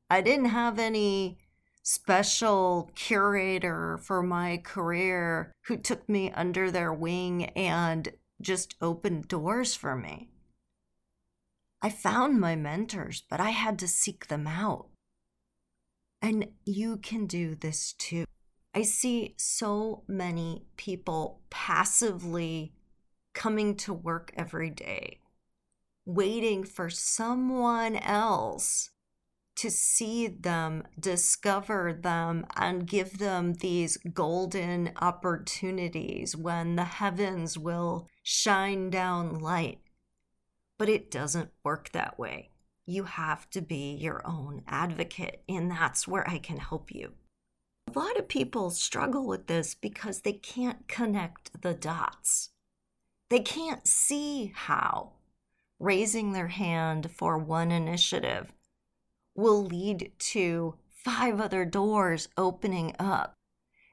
I 0.09 0.21
didn't 0.21 0.45
have 0.45 0.79
any 0.79 1.37
special 1.83 2.91
curator 2.95 3.97
for 3.97 4.21
my 4.21 4.57
career 4.57 5.51
who 5.65 5.77
took 5.77 6.07
me 6.07 6.31
under 6.31 6.71
their 6.71 6.93
wing 6.93 7.45
and 7.55 8.09
just 8.41 8.75
opened 8.81 9.27
doors 9.27 9.75
for 9.75 9.95
me. 9.95 10.29
I 11.81 11.89
found 11.89 12.39
my 12.39 12.55
mentors, 12.55 13.23
but 13.29 13.39
I 13.39 13.51
had 13.51 13.79
to 13.79 13.87
seek 13.87 14.27
them 14.27 14.47
out. 14.47 14.87
And 16.21 16.49
you 16.65 16.97
can 16.97 17.25
do 17.25 17.55
this 17.55 17.93
too. 17.93 18.25
I 18.73 18.83
see 18.83 19.33
so 19.37 20.03
many 20.07 20.65
people 20.77 21.41
passively 21.49 22.73
coming 23.33 23.75
to 23.77 23.93
work 23.93 24.31
every 24.35 24.69
day, 24.69 25.19
waiting 26.05 26.63
for 26.63 26.89
someone 26.89 27.95
else 27.95 28.91
to 29.55 29.69
see 29.69 30.27
them, 30.27 30.83
discover 30.97 31.93
them, 31.93 32.45
and 32.55 32.87
give 32.87 33.17
them 33.17 33.53
these 33.55 33.97
golden 34.13 34.91
opportunities 35.01 36.35
when 36.35 36.75
the 36.75 36.85
heavens 36.85 37.57
will 37.57 38.07
shine 38.23 38.89
down 38.89 39.39
light. 39.39 39.79
But 40.77 40.87
it 40.89 41.11
doesn't 41.11 41.49
work 41.63 41.91
that 41.91 42.17
way. 42.17 42.51
You 42.85 43.03
have 43.03 43.49
to 43.49 43.61
be 43.61 43.95
your 43.95 44.25
own 44.25 44.63
advocate, 44.67 45.43
and 45.49 45.69
that's 45.69 46.07
where 46.07 46.27
I 46.29 46.37
can 46.37 46.57
help 46.57 46.93
you. 46.93 47.15
A 47.89 47.99
lot 47.99 48.19
of 48.19 48.27
people 48.27 48.69
struggle 48.69 49.25
with 49.25 49.47
this 49.47 49.73
because 49.73 50.21
they 50.21 50.33
can't 50.33 50.87
connect 50.87 51.63
the 51.63 51.73
dots. 51.73 52.51
They 53.29 53.39
can't 53.39 53.87
see 53.87 54.51
how 54.53 55.13
raising 55.79 56.33
their 56.33 56.49
hand 56.49 57.09
for 57.09 57.39
one 57.39 57.71
initiative 57.71 58.53
will 59.33 59.65
lead 59.65 60.11
to 60.19 60.75
five 60.87 61.41
other 61.41 61.65
doors 61.65 62.27
opening 62.37 62.95
up. 62.99 63.33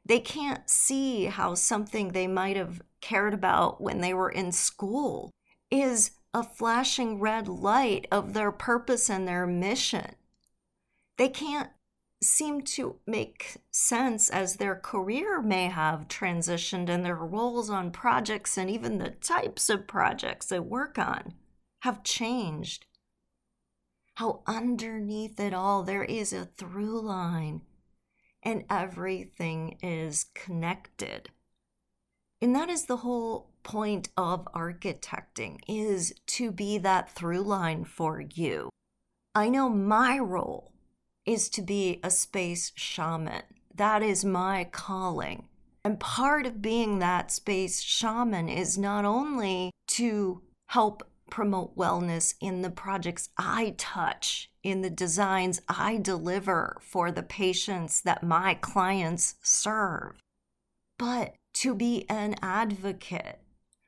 They 0.04 0.20
can't 0.20 0.68
see 0.68 1.26
how 1.26 1.54
something 1.54 2.08
they 2.08 2.26
might 2.26 2.56
have 2.56 2.82
cared 3.00 3.32
about 3.32 3.80
when 3.80 4.02
they 4.02 4.12
were 4.12 4.30
in 4.30 4.52
school 4.52 5.30
is 5.70 6.10
a 6.34 6.42
flashing 6.42 7.18
red 7.18 7.48
light 7.48 8.06
of 8.12 8.34
their 8.34 8.52
purpose 8.52 9.08
and 9.08 9.26
their 9.26 9.46
mission. 9.46 10.16
They 11.16 11.30
can't 11.30 11.70
seem 12.22 12.62
to 12.62 12.96
make 13.06 13.58
sense 13.70 14.30
as 14.30 14.56
their 14.56 14.74
career 14.76 15.42
may 15.42 15.66
have 15.66 16.08
transitioned 16.08 16.88
and 16.88 17.04
their 17.04 17.16
roles 17.16 17.68
on 17.70 17.90
projects 17.90 18.56
and 18.56 18.70
even 18.70 18.98
the 18.98 19.10
types 19.10 19.68
of 19.68 19.86
projects 19.86 20.46
they 20.46 20.58
work 20.58 20.98
on 20.98 21.34
have 21.80 22.02
changed. 22.02 22.86
how 24.16 24.42
underneath 24.46 25.38
it 25.38 25.52
all 25.52 25.82
there 25.82 26.04
is 26.04 26.32
a 26.32 26.46
through 26.46 27.00
line 27.00 27.60
and 28.42 28.64
everything 28.70 29.76
is 29.82 30.24
connected. 30.34 31.30
And 32.40 32.54
that 32.54 32.70
is 32.70 32.86
the 32.86 32.98
whole 32.98 33.50
point 33.62 34.08
of 34.16 34.46
architecting 34.54 35.58
is 35.68 36.14
to 36.26 36.50
be 36.50 36.78
that 36.78 37.10
through 37.10 37.42
line 37.42 37.84
for 37.84 38.20
you. 38.20 38.70
I 39.34 39.48
know 39.48 39.68
my 39.68 40.18
role 40.18 40.72
is 41.26 41.48
to 41.50 41.62
be 41.62 42.00
a 42.02 42.10
space 42.10 42.72
shaman. 42.76 43.42
That 43.74 44.02
is 44.02 44.24
my 44.24 44.64
calling. 44.70 45.48
And 45.84 46.00
part 46.00 46.46
of 46.46 46.62
being 46.62 46.98
that 46.98 47.30
space 47.30 47.82
shaman 47.82 48.48
is 48.48 48.78
not 48.78 49.04
only 49.04 49.70
to 49.88 50.42
help 50.68 51.02
promote 51.30 51.76
wellness 51.76 52.34
in 52.40 52.62
the 52.62 52.70
projects 52.70 53.28
I 53.36 53.74
touch, 53.76 54.50
in 54.62 54.82
the 54.82 54.90
designs 54.90 55.60
I 55.68 55.98
deliver 55.98 56.78
for 56.80 57.10
the 57.10 57.22
patients 57.22 58.00
that 58.02 58.22
my 58.22 58.54
clients 58.54 59.34
serve, 59.42 60.16
but 60.98 61.34
to 61.54 61.74
be 61.74 62.04
an 62.08 62.36
advocate 62.42 63.40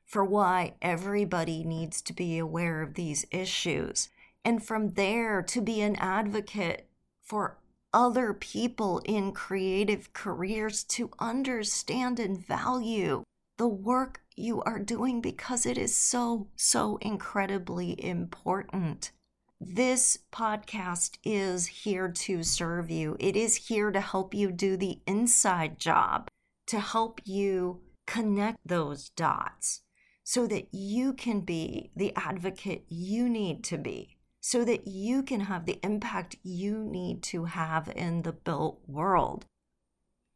for 0.05 0.23
why 0.23 0.73
everybody 0.81 1.63
needs 1.63 2.01
to 2.01 2.13
be 2.13 2.37
aware 2.37 2.81
of 2.81 2.95
these 2.95 3.25
issues. 3.31 4.09
And 4.43 4.63
from 4.65 4.93
there, 4.93 5.41
to 5.43 5.61
be 5.61 5.81
an 5.81 5.95
advocate 5.97 6.88
for 7.29 7.59
other 7.93 8.33
people 8.33 8.99
in 9.05 9.31
creative 9.31 10.11
careers 10.13 10.83
to 10.83 11.11
understand 11.19 12.19
and 12.19 12.45
value 12.45 13.23
the 13.57 13.67
work 13.67 14.21
you 14.35 14.61
are 14.63 14.79
doing 14.79 15.21
because 15.21 15.65
it 15.65 15.77
is 15.77 15.95
so, 15.95 16.47
so 16.55 16.97
incredibly 17.01 18.03
important. 18.03 19.11
This 19.59 20.17
podcast 20.31 21.17
is 21.25 21.67
here 21.67 22.09
to 22.09 22.43
serve 22.43 22.89
you. 22.89 23.17
It 23.19 23.35
is 23.35 23.67
here 23.67 23.91
to 23.91 23.99
help 23.99 24.33
you 24.33 24.51
do 24.51 24.77
the 24.77 24.99
inside 25.05 25.77
job, 25.77 26.29
to 26.67 26.79
help 26.79 27.19
you 27.25 27.81
connect 28.07 28.59
those 28.65 29.09
dots 29.09 29.81
so 30.23 30.47
that 30.47 30.73
you 30.73 31.11
can 31.11 31.41
be 31.41 31.91
the 31.95 32.15
advocate 32.15 32.85
you 32.87 33.27
need 33.27 33.63
to 33.65 33.77
be, 33.77 34.18
so 34.49 34.65
that 34.65 34.87
you 34.87 35.21
can 35.21 35.41
have 35.41 35.67
the 35.67 35.77
impact 35.83 36.35
you 36.41 36.83
need 36.83 37.21
to 37.21 37.45
have 37.45 37.87
in 37.95 38.23
the 38.23 38.31
built 38.31 38.79
world. 38.87 39.45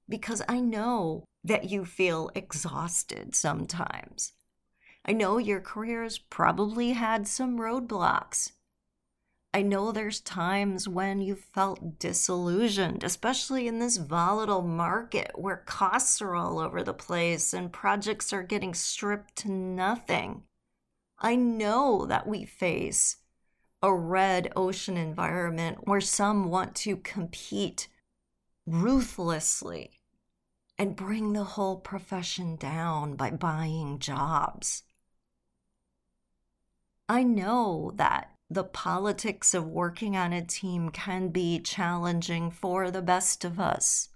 Because 0.08 0.43
I 0.48 0.60
know 0.60 1.24
that 1.43 1.72
you 1.72 1.84
feel 1.84 2.29
exhausted 2.36 3.34
sometimes. 3.34 4.34
I 5.03 5.13
know 5.13 5.39
your 5.39 5.60
career's 5.60 6.20
probably 6.20 6.91
had 6.91 7.27
some 7.27 7.58
roadblocks. 7.58 8.51
I 9.51 9.63
know 9.63 9.91
there's 9.91 10.20
times 10.20 10.88
when 10.88 11.20
you 11.20 11.34
felt 11.34 11.98
disillusioned, 11.98 13.03
especially 13.03 13.67
in 13.67 13.79
this 13.79 13.98
volatile 13.98 14.62
market 14.62 15.32
where 15.34 15.63
costs 15.65 16.22
are 16.22 16.36
all 16.36 16.60
over 16.60 16.84
the 16.84 16.93
place 16.93 17.51
and 17.51 17.74
projects 17.74 18.32
are 18.32 18.43
getting 18.43 18.75
stripped 18.75 19.36
to 19.38 19.50
nothing. 19.50 20.43
I 21.17 21.36
know 21.36 22.05
that 22.05 22.27
we 22.27 22.46
face 22.46 23.17
a 23.84 23.94
red 23.94 24.52
ocean 24.56 24.96
environment 24.96 25.86
where 25.86 26.02
some 26.02 26.46
want 26.46 26.74
to 26.74 26.96
compete 26.96 27.90
ruthlessly 28.66 30.00
and 30.78 30.96
bring 30.96 31.34
the 31.34 31.44
whole 31.44 31.75
profession 31.75 32.56
down 32.56 33.16
by 33.16 33.30
buying 33.30 34.00
jobs. 34.00 34.84
I 37.10 37.24
know 37.24 37.92
that 37.96 38.32
the 38.50 38.63
politics 38.63 39.54
of 39.54 39.68
working 39.68 40.15
on 40.15 40.32
a 40.32 40.41
team 40.43 40.89
can 40.89 41.28
be 41.28 41.60
challenging 41.60 42.52
for 42.52 42.89
the 42.89 43.02
best 43.02 43.43
of 43.43 43.60
us. 43.60 44.10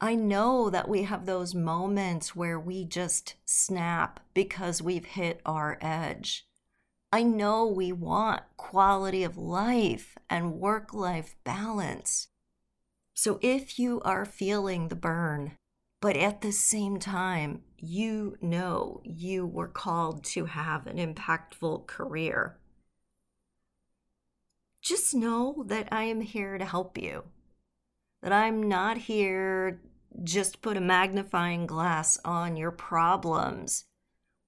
I 0.00 0.14
know 0.14 0.70
that 0.70 0.88
we 0.88 1.04
have 1.04 1.24
those 1.24 1.54
moments 1.54 2.34
where 2.34 2.58
we 2.58 2.84
just 2.84 3.36
snap 3.44 4.20
because 4.34 4.82
we've 4.82 5.04
hit 5.04 5.40
our 5.46 5.78
edge. 5.80 6.45
I 7.16 7.22
know 7.22 7.66
we 7.66 7.92
want 7.92 8.42
quality 8.58 9.24
of 9.24 9.38
life 9.38 10.18
and 10.28 10.60
work 10.60 10.92
life 10.92 11.34
balance. 11.44 12.28
So 13.14 13.38
if 13.40 13.78
you 13.78 14.02
are 14.02 14.26
feeling 14.26 14.88
the 14.88 14.96
burn, 14.96 15.52
but 16.02 16.14
at 16.14 16.42
the 16.42 16.52
same 16.52 16.98
time, 16.98 17.62
you 17.78 18.36
know 18.42 19.00
you 19.02 19.46
were 19.46 19.66
called 19.66 20.24
to 20.24 20.44
have 20.44 20.86
an 20.86 20.98
impactful 20.98 21.86
career, 21.86 22.58
just 24.82 25.14
know 25.14 25.64
that 25.68 25.88
I 25.90 26.02
am 26.02 26.20
here 26.20 26.58
to 26.58 26.66
help 26.66 26.98
you. 26.98 27.24
That 28.22 28.32
I'm 28.32 28.68
not 28.68 28.98
here 28.98 29.80
just 30.22 30.60
put 30.60 30.76
a 30.76 30.82
magnifying 30.82 31.66
glass 31.66 32.18
on 32.26 32.58
your 32.58 32.72
problems, 32.72 33.86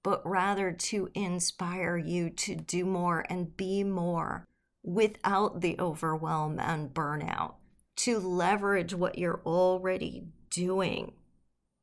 but 0.09 0.27
rather 0.27 0.73
to 0.73 1.11
inspire 1.15 1.99
you 1.99 2.31
to 2.31 2.55
do 2.55 2.87
more 2.87 3.27
and 3.29 3.55
be 3.59 3.85
more 3.85 4.47
without 4.83 5.61
the 5.61 5.79
overwhelm 5.79 6.59
and 6.59 6.95
burnout 6.95 7.57
to 7.95 8.19
leverage 8.19 8.95
what 8.95 9.19
you're 9.19 9.43
already 9.45 10.25
doing 10.49 11.13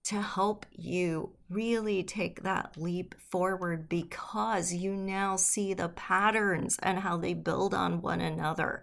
to 0.04 0.20
help 0.20 0.66
you 0.72 1.34
really 1.52 2.02
take 2.02 2.42
that 2.42 2.76
leap 2.76 3.14
forward 3.30 3.88
because 3.88 4.74
you 4.74 4.96
now 4.96 5.36
see 5.36 5.76
the 5.76 5.90
patterns 5.90 6.80
and 6.82 6.98
how 6.98 7.16
they 7.18 7.36
build 7.36 7.76
on 7.76 8.02
one 8.02 8.22
another. 8.22 8.82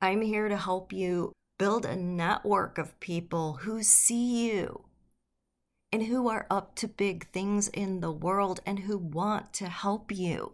I'm 0.00 0.22
here 0.22 0.48
to 0.48 0.56
help 0.56 0.92
you 0.92 1.32
build 1.58 1.84
a 1.84 1.96
network 1.96 2.78
of 2.78 3.00
people 3.00 3.54
who 3.62 3.82
see 3.82 4.52
you 4.52 4.85
and 5.96 6.08
who 6.08 6.28
are 6.28 6.46
up 6.50 6.74
to 6.74 6.86
big 6.86 7.26
things 7.28 7.68
in 7.68 8.00
the 8.00 8.12
world 8.12 8.60
and 8.66 8.80
who 8.80 8.98
want 8.98 9.54
to 9.54 9.66
help 9.66 10.12
you. 10.12 10.52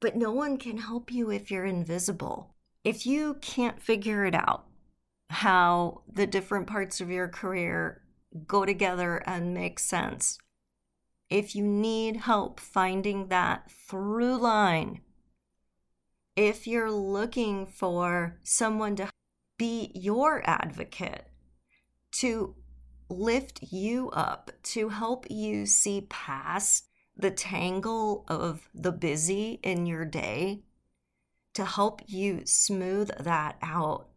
But 0.00 0.16
no 0.16 0.32
one 0.32 0.56
can 0.56 0.78
help 0.78 1.12
you 1.12 1.30
if 1.30 1.50
you're 1.50 1.66
invisible. 1.66 2.54
If 2.82 3.04
you 3.04 3.34
can't 3.42 3.82
figure 3.82 4.24
it 4.24 4.34
out, 4.34 4.64
how 5.28 6.00
the 6.10 6.26
different 6.26 6.66
parts 6.66 6.98
of 7.02 7.10
your 7.10 7.28
career 7.28 8.00
go 8.46 8.64
together 8.64 9.22
and 9.26 9.52
make 9.52 9.78
sense. 9.78 10.38
If 11.28 11.54
you 11.54 11.62
need 11.62 12.16
help 12.16 12.58
finding 12.58 13.28
that 13.28 13.70
through 13.86 14.38
line, 14.38 15.02
if 16.36 16.66
you're 16.66 16.90
looking 16.90 17.66
for 17.66 18.38
someone 18.44 18.96
to 18.96 19.10
be 19.58 19.92
your 19.94 20.40
advocate, 20.48 21.26
to 22.12 22.54
lift 23.10 23.62
you 23.72 24.10
up, 24.10 24.50
to 24.62 24.88
help 24.88 25.26
you 25.30 25.66
see 25.66 26.06
past 26.08 26.86
the 27.16 27.30
tangle 27.30 28.24
of 28.28 28.68
the 28.74 28.92
busy 28.92 29.60
in 29.62 29.86
your 29.86 30.04
day, 30.04 30.62
to 31.54 31.64
help 31.64 32.02
you 32.06 32.42
smooth 32.46 33.10
that 33.18 33.56
out 33.60 34.10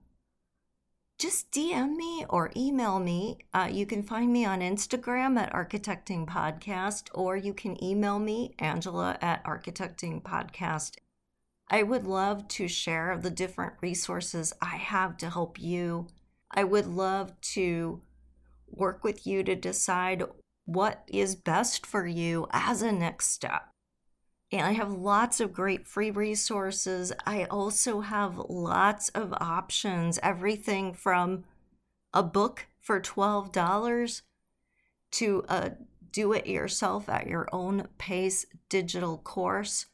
just 1.23 1.51
DM 1.51 1.95
me 1.95 2.25
or 2.27 2.51
email 2.53 2.99
me. 2.99 3.37
Uh, 3.53 3.69
you 3.71 3.85
can 3.85 4.03
find 4.03 4.33
me 4.33 4.43
on 4.43 4.59
Instagram 4.59 5.39
at 5.39 5.53
Architecting 5.53 6.27
Podcast, 6.27 7.07
or 7.13 7.37
you 7.37 7.53
can 7.53 7.81
email 7.81 8.19
me, 8.19 8.55
Angela 8.59 9.17
at 9.21 9.41
Architecting 9.45 10.21
Podcast. 10.21 10.97
I 11.69 11.83
would 11.83 12.05
love 12.05 12.49
to 12.49 12.67
share 12.67 13.17
the 13.17 13.29
different 13.29 13.71
resources 13.79 14.51
I 14.61 14.75
have 14.75 15.15
to 15.19 15.29
help 15.29 15.61
you. 15.61 16.07
I 16.51 16.65
would 16.65 16.87
love 16.87 17.39
to 17.53 18.01
work 18.75 19.03
with 19.03 19.25
you 19.25 19.43
to 19.43 19.55
decide 19.55 20.23
what 20.65 21.03
is 21.07 21.35
best 21.35 21.85
for 21.85 22.05
you 22.05 22.47
as 22.51 22.81
a 22.81 22.91
next 22.91 23.27
step. 23.27 23.69
And 24.51 24.65
I 24.67 24.73
have 24.73 24.91
lots 24.91 25.39
of 25.39 25.53
great 25.53 25.87
free 25.87 26.11
resources. 26.11 27.11
I 27.25 27.45
also 27.45 28.01
have 28.01 28.37
lots 28.37 29.09
of 29.09 29.33
options, 29.39 30.19
everything 30.21 30.93
from 30.93 31.45
a 32.13 32.21
book 32.21 32.67
for 32.79 33.01
$12 33.01 34.21
to 35.13 35.45
a 35.49 35.71
do 36.11 36.31
it 36.31 36.45
yourself 36.45 37.09
at 37.09 37.27
your 37.27 37.49
own 37.51 37.87
pace 37.97 38.45
digital 38.69 39.17
course, 39.17 39.87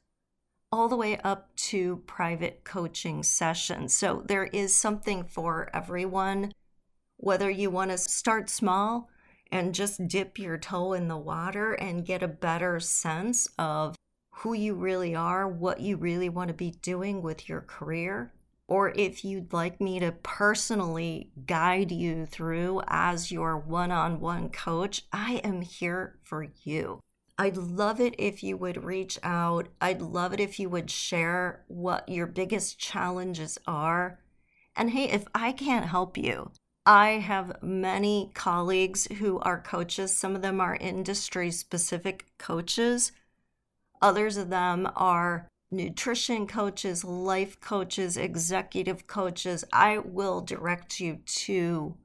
all 0.72 0.90
the 0.90 0.98
way 0.98 1.18
up 1.24 1.56
to 1.56 2.04
private 2.06 2.64
coaching 2.66 3.24
sessions. 3.24 3.98
So 3.98 4.24
there 4.28 4.46
is 4.46 4.76
something 4.76 5.24
for 5.24 5.70
everyone, 5.74 6.52
whether 7.22 7.50
you 7.50 7.70
want 7.70 7.92
to 7.92 7.98
start 7.98 8.50
small 8.50 9.10
and 9.52 9.76
just 9.76 10.08
dip 10.08 10.40
your 10.40 10.58
toe 10.58 10.94
in 10.94 11.10
the 11.10 11.18
water 11.18 11.74
and 11.74 12.06
get 12.06 12.24
a 12.24 12.28
better 12.28 12.80
sense 12.80 13.46
of 13.60 13.94
who 14.32 14.54
you 14.54 14.74
really 14.74 15.14
are, 15.14 15.46
what 15.46 15.82
you 15.82 15.98
really 15.98 16.30
want 16.30 16.48
to 16.48 16.54
be 16.54 16.72
doing 16.82 17.22
with 17.22 17.50
your 17.50 17.60
career, 17.60 18.32
or 18.70 18.94
if 18.96 19.26
you'd 19.26 19.52
like 19.52 19.82
me 19.82 20.00
to 20.00 20.14
personally 20.24 21.30
guide 21.46 21.92
you 21.92 22.26
through 22.26 22.82
as 22.88 23.34
your 23.34 23.58
one 23.58 23.92
on 23.92 24.22
one 24.22 24.48
coach, 24.48 25.04
I 25.12 25.42
am 25.44 25.62
here 25.62 26.20
for 26.24 26.48
you. 26.64 27.02
I'd 27.38 27.58
love 27.58 28.00
it 28.00 28.16
if 28.18 28.44
you 28.44 28.56
would 28.56 28.84
reach 28.84 29.20
out. 29.24 29.68
I'd 29.82 30.02
love 30.02 30.34
it 30.34 30.40
if 30.40 30.58
you 30.58 30.70
would 30.70 30.90
share 30.90 31.66
what 31.68 32.08
your 32.08 32.28
biggest 32.28 32.80
challenges 32.80 33.58
are. 33.68 34.20
And 34.76 34.92
hey, 34.92 35.10
if 35.10 35.26
I 35.36 35.52
can't 35.52 35.88
help 35.88 36.18
you, 36.18 36.52
I 36.90 37.20
have 37.20 37.62
many 37.62 38.32
colleagues 38.34 39.08
who 39.20 39.38
are 39.42 39.62
coaches. 39.62 40.18
Some 40.18 40.36
of 40.36 40.42
them 40.42 40.60
are 40.60 40.76
industry 40.76 41.52
specific 41.52 42.26
coaches, 42.40 43.12
others 44.02 44.38
of 44.38 44.50
them 44.50 44.90
are 44.96 45.48
nutrition 45.70 46.48
coaches, 46.48 47.04
life 47.04 47.62
coaches, 47.62 48.18
executive 48.18 49.06
coaches. 49.06 49.64
I 49.72 50.00
will 50.00 50.42
direct 50.42 51.00
you 51.00 51.20
to 51.44 51.96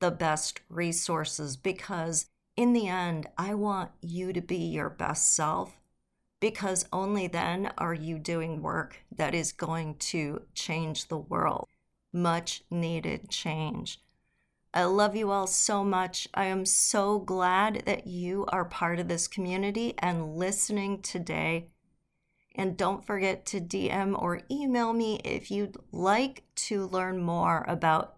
the 0.00 0.10
best 0.10 0.62
resources 0.70 1.58
because 1.58 2.24
in 2.56 2.72
the 2.72 2.88
end, 2.88 3.26
I 3.36 3.52
want 3.52 3.90
you 4.00 4.32
to 4.32 4.40
be 4.40 4.56
your 4.56 4.88
best 4.88 5.34
self 5.34 5.76
because 6.40 6.86
only 6.94 7.26
then 7.26 7.72
are 7.76 7.92
you 7.92 8.18
doing 8.18 8.62
work 8.62 9.04
that 9.14 9.34
is 9.34 9.52
going 9.52 9.96
to 9.96 10.46
change 10.54 11.08
the 11.08 11.18
world. 11.18 11.68
Much 12.10 12.62
needed 12.70 13.28
change. 13.28 14.00
I 14.76 14.82
love 14.86 15.14
you 15.14 15.30
all 15.30 15.46
so 15.46 15.84
much. 15.84 16.26
I 16.34 16.46
am 16.46 16.66
so 16.66 17.20
glad 17.20 17.84
that 17.86 18.08
you 18.08 18.44
are 18.48 18.64
part 18.64 18.98
of 18.98 19.06
this 19.06 19.28
community 19.28 19.94
and 19.98 20.34
listening 20.34 21.00
today. 21.00 21.68
And 22.56 22.76
don't 22.76 23.06
forget 23.06 23.46
to 23.46 23.60
DM 23.60 24.20
or 24.20 24.40
email 24.50 24.92
me 24.92 25.20
if 25.22 25.48
you'd 25.48 25.76
like 25.92 26.42
to 26.56 26.86
learn 26.86 27.22
more 27.22 27.64
about 27.68 28.16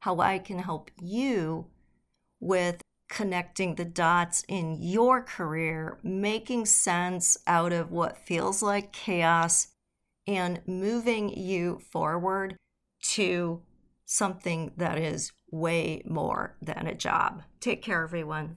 how 0.00 0.18
I 0.20 0.38
can 0.38 0.60
help 0.60 0.90
you 0.98 1.66
with 2.40 2.80
connecting 3.10 3.74
the 3.74 3.84
dots 3.84 4.44
in 4.48 4.78
your 4.80 5.22
career, 5.22 5.98
making 6.02 6.64
sense 6.64 7.36
out 7.46 7.74
of 7.74 7.90
what 7.90 8.16
feels 8.16 8.62
like 8.62 8.92
chaos, 8.92 9.68
and 10.26 10.62
moving 10.66 11.28
you 11.28 11.80
forward 11.90 12.56
to 13.02 13.60
something 14.06 14.72
that 14.78 14.96
is 14.96 15.32
way 15.50 16.02
more 16.06 16.56
than 16.60 16.86
a 16.86 16.94
job. 16.94 17.42
Take 17.60 17.82
care, 17.82 18.02
everyone. 18.02 18.56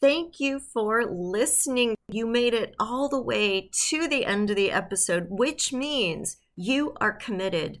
Thank 0.00 0.38
you 0.38 0.60
for 0.60 1.04
listening. 1.04 1.96
You 2.08 2.26
made 2.26 2.54
it 2.54 2.74
all 2.78 3.08
the 3.08 3.20
way 3.20 3.70
to 3.88 4.06
the 4.06 4.24
end 4.24 4.50
of 4.50 4.56
the 4.56 4.70
episode, 4.70 5.26
which 5.28 5.72
means 5.72 6.36
you 6.54 6.94
are 7.00 7.12
committed 7.12 7.80